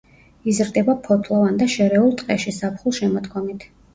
[0.51, 3.71] იზრდება ფოთლოვან და შერეულ ტყეში ზაფხულ-შემოდგომით.